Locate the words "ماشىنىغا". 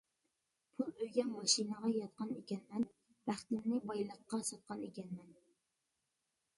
1.33-1.91